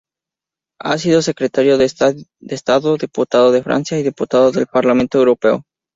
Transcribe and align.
Ha 0.81 0.97
sido 0.97 1.21
secretario 1.21 1.77
de 1.77 1.85
estado, 1.85 2.97
diputado 2.97 3.51
de 3.51 3.61
Francia 3.61 3.99
y 3.99 4.03
diputado 4.03 4.51
del 4.51 4.65
Parlamento 4.65 5.19
Europeo. 5.19 5.63